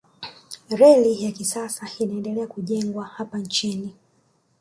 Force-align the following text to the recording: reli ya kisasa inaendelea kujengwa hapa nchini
reli 0.69 1.23
ya 1.23 1.31
kisasa 1.31 1.87
inaendelea 1.99 2.47
kujengwa 2.47 3.05
hapa 3.05 3.37
nchini 3.37 3.93